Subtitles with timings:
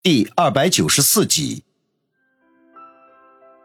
[0.00, 1.64] 第二百九十四集，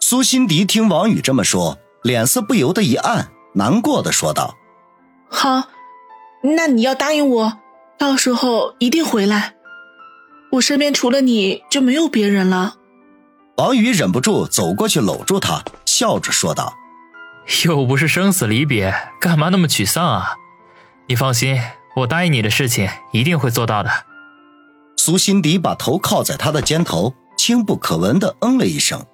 [0.00, 4.56] 苏辛迪听王宇这么说，脸色不由得一暗，难过的说道
[5.28, 5.68] ：“好，
[6.42, 7.58] 那你要答应我，
[7.98, 9.56] 到时候一定回来。
[10.52, 12.76] 我身边除了你就没有别人了。”
[13.58, 16.74] 王宇忍不住走过去搂住他，笑着说道
[17.66, 20.36] ：“又不是生死离别，干嘛那么沮丧啊？
[21.08, 21.60] 你放心，
[21.96, 23.90] 我答应你的事情一定会做到的。”
[25.04, 29.04] 苏辛迪把头靠在他的肩头，轻不可闻的嗯了一声。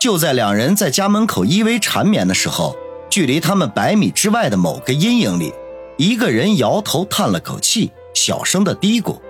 [0.00, 2.76] 就在两人在家门口依偎缠绵的时候，
[3.10, 5.52] 距离他们百米之外的某个阴影里，
[5.98, 9.20] 一个人摇头叹了口气，小声的嘀咕：“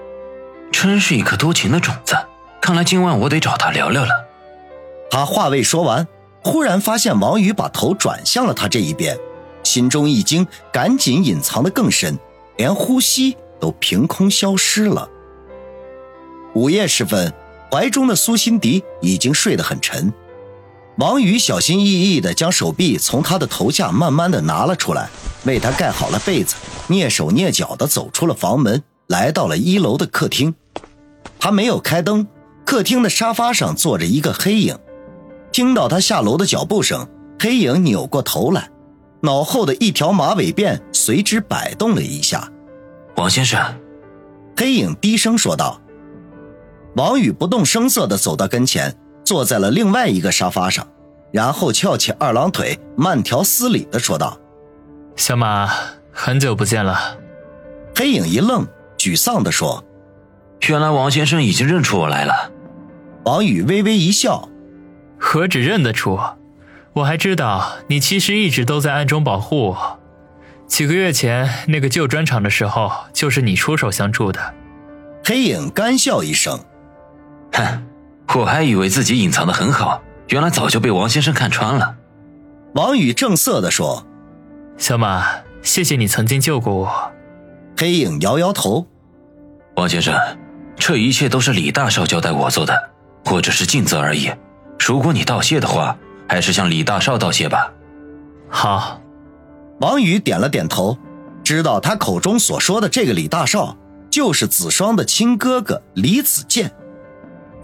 [0.70, 2.18] 真是一颗多情的种子，
[2.60, 4.10] 看来今晚我得找他聊聊了。”
[5.10, 6.06] 他话未说完，
[6.42, 9.18] 忽然发现王宇把头转向了他这一边，
[9.62, 12.18] 心中一惊，赶紧隐藏的更深，
[12.58, 15.08] 连呼吸都凭空消失了。
[16.54, 17.32] 午夜时分，
[17.70, 20.12] 怀中的苏辛迪已经睡得很沉。
[20.98, 25.08] 王宇小心翼翼地将手臂从他的头下慢慢地拿了出来，
[25.44, 26.54] 为他盖好了被子，
[26.88, 30.54] 蹑手蹑脚地走出了房门，来到了一楼的客厅。
[31.38, 32.26] 他没有开灯，
[32.66, 34.78] 客厅的沙发上坐着一个黑影。
[35.50, 37.08] 听到他下楼的脚步声，
[37.40, 38.70] 黑影扭过头来，
[39.22, 42.52] 脑后的一条马尾辫随之摆动了一下。
[43.16, 43.58] 王先生，
[44.56, 45.81] 黑影低声说道。
[46.94, 50.86] 王宇不动声色地走到跟前，坐在了另外一个沙发上，
[51.30, 54.38] 然后翘起二郎腿，慢条斯理地说道
[55.16, 55.70] ：“小马，
[56.12, 57.16] 很久不见了。”
[57.96, 58.66] 黑影一愣，
[58.98, 59.82] 沮丧地说
[60.68, 62.52] ：“原来王先生已经认出我来了。”
[63.24, 64.50] 王宇微微一笑
[65.18, 66.18] ：“何止认得出，
[66.94, 69.98] 我还知道你其实一直都在暗中保护我。
[70.66, 74.54] 几个月前那个旧砖厂的时候，就是你出手相助的。”
[75.24, 76.58] 黑影干笑一声。
[77.52, 77.82] 哼，
[78.38, 81.96] 我还以为自己隐藏的很好，原来早就被王先生看穿了。
[82.74, 84.06] 王宇正色地说
[84.78, 85.26] ：“小马，
[85.62, 87.12] 谢谢你曾经救过我。”
[87.76, 88.86] 黑影摇摇头
[89.76, 90.14] ：“王先生，
[90.76, 92.90] 这一切都是李大少交代我做的，
[93.26, 94.30] 我只是尽责而已。
[94.78, 95.96] 如果你道谢的话，
[96.28, 97.72] 还是向李大少道谢吧。”
[98.48, 98.98] 好。
[99.80, 100.96] 王宇点了点头，
[101.42, 103.76] 知道他口中所说的这个李大少，
[104.08, 106.70] 就是子双的亲哥哥李子健。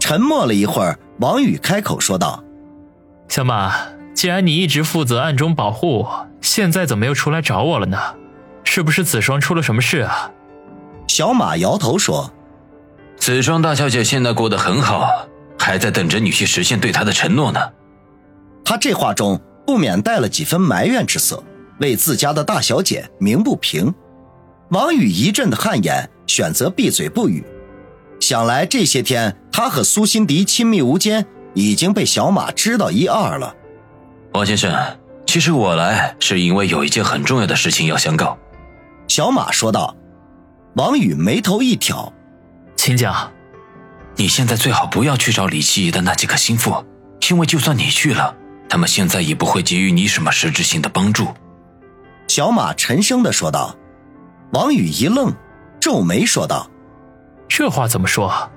[0.09, 2.43] 沉默了一会儿，王宇开口说道
[3.29, 3.75] ：“小马，
[4.15, 7.95] 既然你一直负责暗中保护我，现在怎么又出来找我了呢？
[8.63, 10.31] 是不是子双出了什么事啊？”
[11.07, 12.33] 小马摇头说
[13.17, 15.07] ：“子双大小姐现在过得很好，
[15.59, 17.59] 还在等着你去实现对她的承诺呢。”
[18.65, 21.43] 他这话中不免带了几分埋怨之色，
[21.81, 23.93] 为自家的大小姐鸣不平。
[24.69, 27.45] 王宇一阵的汗颜，选择闭嘴不语。
[28.29, 31.25] 想来这些天他和苏辛迪亲密无间，
[31.55, 33.55] 已经被小马知道一二了。
[34.33, 34.71] 王先生，
[35.25, 38.37] 其实我来是因为有一件很重要的事情要相告。”
[39.09, 39.95] 小马说道。
[40.75, 42.13] 王宇眉头一挑
[42.77, 43.31] ：“请讲。
[44.15, 46.85] 你现在最好不要去找李七爷的那几个心腹，
[47.31, 48.35] 因为就算你去了，
[48.69, 51.29] 他们现在也不会给予你什么实质性的帮助。”
[52.29, 53.75] 小马沉声的说道。
[54.51, 55.33] 王宇一愣，
[55.79, 56.69] 皱眉说道。
[57.59, 58.49] 这话怎么说？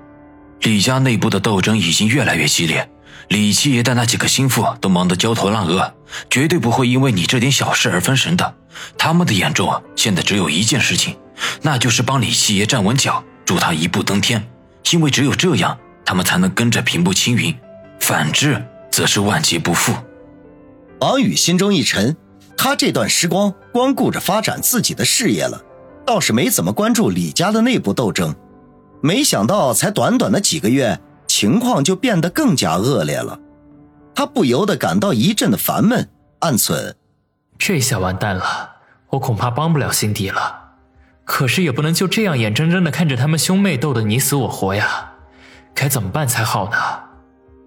[0.61, 2.89] 李家内部的斗争已经越来越激烈，
[3.27, 5.93] 李七爷的那几个心腹都忙得焦头烂额，
[6.29, 8.55] 绝对不会因为你这点小事而分神的。
[8.97, 11.17] 他们的眼中现在只有一件事情，
[11.63, 14.49] 那就是帮李七爷站稳脚，助他一步登天。
[14.93, 17.53] 因为只有这样，他们才能跟着平步青云；
[17.99, 19.93] 反之，则是万劫不复。
[21.01, 22.15] 王宇心中一沉，
[22.55, 25.61] 他这段时光光顾着发展自己的事业了，
[26.05, 28.33] 倒是没怎么关注李家的内部斗争。
[29.05, 30.97] 没想到，才短短的几个月，
[31.27, 33.37] 情况就变得更加恶劣了。
[34.15, 36.09] 他不由得感到一阵的烦闷，
[36.39, 36.93] 暗忖：
[37.57, 38.77] 这下完蛋了，
[39.09, 40.61] 我恐怕帮不了辛迪了。
[41.25, 45.11] 可是也不能就这样眼睁睁的看着他们兄妹斗得你死我活呀，
[45.75, 46.77] 该怎么办才好呢？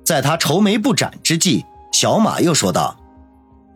[0.02, 2.96] 在他愁眉不展之际，小马又说道：“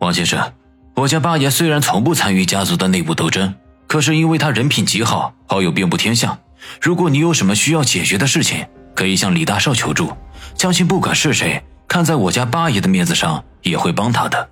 [0.01, 0.51] 王先生，
[0.95, 3.53] 我家八爷虽然从不参与家族的内部斗争，
[3.85, 6.39] 可是因为他人品极好，好友遍布天下。”
[6.79, 8.65] 如果你有什么需要解决的事情，
[8.95, 10.11] 可以向李大少求助，
[10.57, 14.49] 相信不管是谁，看在我家八爷的面子上，也会帮他的。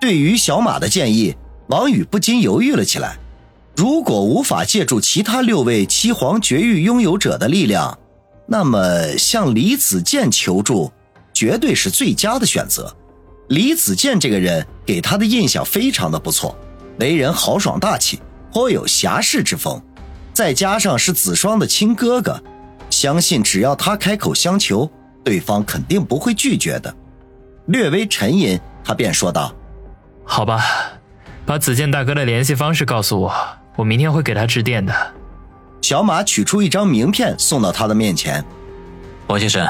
[0.00, 1.34] 对于小马的建议，
[1.68, 3.16] 王宇不禁犹豫了起来。
[3.74, 7.98] 如果无法借助其他六位七皇绝域拥有者的力量，
[8.46, 10.90] 那么向李子健求助，
[11.34, 12.94] 绝对是最佳的选择。
[13.48, 16.56] 李子健这个人给他的印象非常的不错，
[16.98, 18.18] 为人豪爽大气，
[18.52, 19.80] 颇有侠士之风。
[20.36, 22.42] 再加上是子双的亲哥哥，
[22.90, 24.90] 相信只要他开口相求，
[25.24, 26.94] 对方肯定不会拒绝的。
[27.68, 29.50] 略微沉吟，他便说道
[30.26, 30.62] ：“好吧，
[31.46, 33.34] 把子健大哥的联系方式告诉我，
[33.76, 34.94] 我明天会给他致电的。”
[35.80, 38.44] 小马取出一张名片送到他的面前。
[39.28, 39.66] 王先生，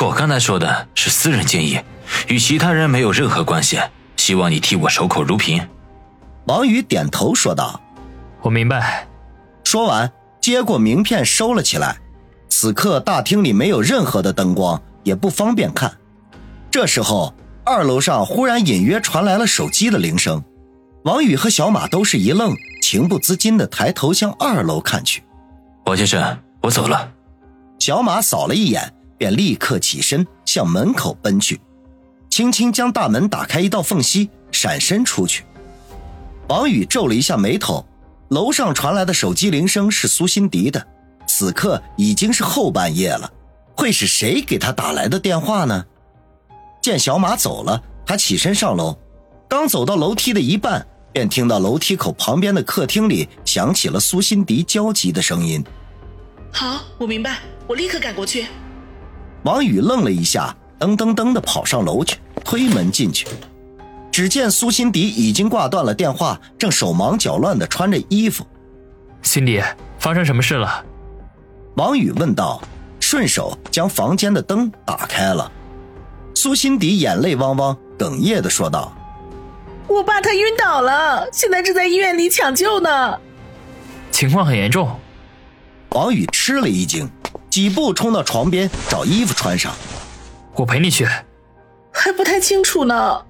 [0.00, 1.78] 我刚才说的是私人建议，
[2.26, 3.78] 与其他人没有任何关系，
[4.16, 5.64] 希望你替我守口如瓶。
[6.46, 7.80] 王宇点头说道
[8.42, 9.06] ：“我明白。”
[9.70, 10.10] 说完，
[10.40, 11.98] 接过名片收了起来。
[12.48, 15.94] 此刻大厅里没有任何的灯光，也不方便看。
[16.70, 17.34] 这时候，
[17.66, 20.42] 二楼上忽然隐约传来了手机的铃声。
[21.04, 25.22] 王宇和小马都是一愣，情不自禁地抬头向二楼看去。
[25.84, 27.12] 王先生，我走了。
[27.78, 31.60] 小马扫了一眼，便立刻起身向门口奔去，
[32.30, 35.44] 轻轻将大门打开一道缝隙，闪身出去。
[36.48, 37.84] 王宇皱了一下眉头。
[38.28, 40.86] 楼上传来的手机铃声是苏辛迪的，
[41.26, 43.30] 此刻已经是后半夜了，
[43.74, 45.84] 会是谁给他打来的电话呢？
[46.82, 48.96] 见小马走了，他起身上楼，
[49.48, 55.64] 刚走到楼梯的一半，便听到楼梯口旁边的客厅里响起了苏辛迪焦急的声音
[56.52, 58.46] ：“好，我明白，我立刻赶过去。”
[59.44, 63.26] 王宇愣了一下，噔噔噔的跑上楼去，推门进去。
[64.18, 68.44] 只见苏辛迪已经挂断了电话，正手忙脚乱的穿着衣服。
[69.22, 69.62] 辛迪，
[70.00, 70.84] 发生什么事了？
[71.76, 72.60] 王宇问道，
[72.98, 75.48] 顺手将房间的灯打开了。
[76.34, 78.92] 苏辛迪眼泪汪汪，哽咽的说道
[79.86, 83.20] ：“我爸他晕倒了，现在正在医院里抢救呢，
[84.10, 84.98] 情况很严重。”
[85.94, 87.08] 王宇吃了一惊，
[87.48, 89.72] 几步冲到床边找衣服穿上。
[90.56, 91.06] 我陪你去。
[91.92, 93.24] 还不太清楚呢。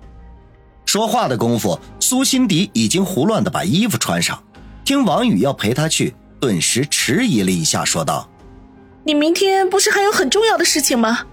[0.88, 4.42] 说话的功夫，苏辛迪已经胡乱的把衣服穿上。
[4.86, 8.26] 听王宇要陪他去，顿时迟疑了一下，说道
[9.04, 11.26] ：“你明天不是还有很重要的事情吗？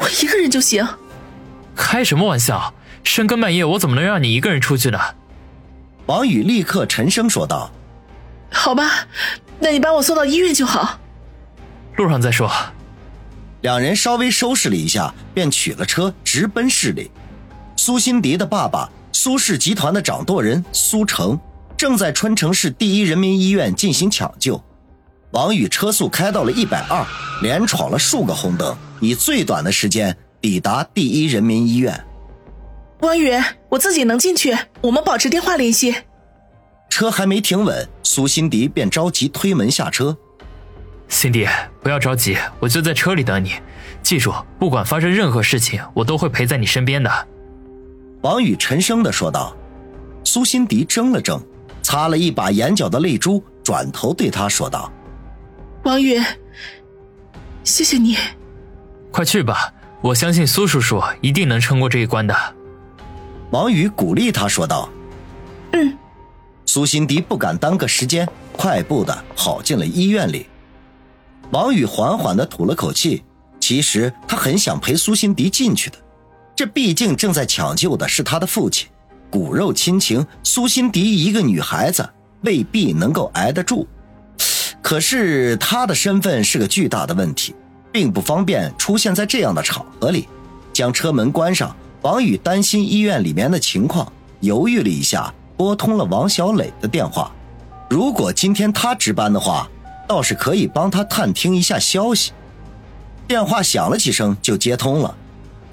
[0.00, 0.84] 我一个人就行。”
[1.76, 2.74] 开什么玩笑！
[3.04, 4.98] 深更半夜，我怎么能让你一个人出去呢？
[6.06, 7.70] 王宇立刻沉声说道
[8.50, 9.06] ：“好吧，
[9.60, 10.98] 那你把我送到医院就好。
[11.94, 12.50] 路上再说。”
[13.62, 17.08] 两人稍微收拾了一下，便取了车，直奔市里。
[17.76, 18.90] 苏辛迪的爸爸。
[19.18, 21.40] 苏氏集团的掌舵人苏成
[21.74, 24.62] 正在春城市第一人民医院进行抢救，
[25.30, 27.02] 王宇车速开到了一百二，
[27.40, 31.98] 连闯了数个红灯，以最短的时间抵达第一人民医院。
[33.00, 33.32] 王宇，
[33.70, 35.94] 我自己能进去，我们保持电话联系。
[36.90, 40.14] 车还没停稳，苏辛迪便着急推门下车。
[41.08, 41.48] 辛迪，
[41.82, 43.54] 不要着急，我就在车里等你。
[44.02, 47.10] 记住，不管发生任何事情，我都会陪在你身边的。
[48.26, 49.56] 王宇沉声的说道
[50.26, 51.40] ：“苏辛迪怔了怔，
[51.80, 54.92] 擦了一把眼角的泪珠，转头对他说道
[55.86, 56.20] ：‘王宇，
[57.62, 58.16] 谢谢你。
[59.12, 62.34] 快去吧，我相信苏叔叔一定能撑过这一关的。’
[63.52, 64.88] 王宇鼓励他说道
[65.70, 65.96] ：‘嗯。’
[66.66, 70.48] 苏辛迪不敢耽搁时间，快步的跑进了医院里。
[71.52, 73.22] 王宇缓缓的吐了口气，
[73.60, 75.98] 其实他很想陪苏辛迪进去的。”
[76.56, 78.88] 这毕竟正在抢救的是他的父亲，
[79.28, 82.08] 骨肉亲情，苏辛迪一个女孩子
[82.40, 83.86] 未必能够挨得住。
[84.80, 87.54] 可是他的身份是个巨大的问题，
[87.92, 90.26] 并不方便出现在这样的场合里。
[90.72, 94.10] 将车门关上，王宇担心医院里面的情况，
[94.40, 97.30] 犹豫了一下，拨通了王小磊的电话。
[97.90, 99.68] 如果今天他值班的话，
[100.08, 102.32] 倒是可以帮他探听一下消息。
[103.28, 105.14] 电话响了几声就接通了。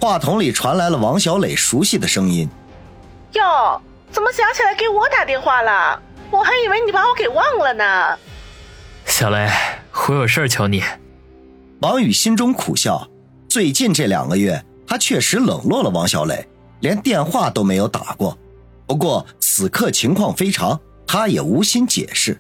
[0.03, 2.49] 话筒里传来了王小磊熟悉的声音
[3.35, 3.81] ：“哟，
[4.11, 5.97] 怎么想起来给我打电话了？
[6.29, 8.19] 我还以为你把我给忘了呢。”
[9.07, 9.49] 小雷，
[9.93, 10.83] 我有事求你。
[11.79, 13.07] 王宇心中苦笑，
[13.47, 16.45] 最近这两个月，他确实冷落了王小磊，
[16.81, 18.37] 连电话都没有打过。
[18.85, 22.37] 不过此刻情况非常，他也无心解释。